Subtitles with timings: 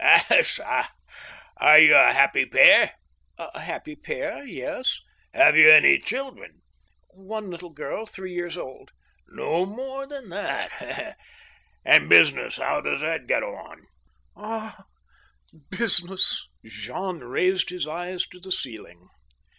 [0.03, 0.89] A/t / fa,
[1.57, 2.93] are you a happy pair?""
[3.37, 4.43] A happy pair,...
[4.43, 6.63] yes." *' Have you any children?""
[7.09, 8.93] One little girl, three years old.""
[9.27, 11.17] No more than that?
[11.85, 13.85] And business— how does that get on?""
[14.35, 14.85] Ah!
[15.69, 19.07] business!" Jean raised his eyes to the ceiling.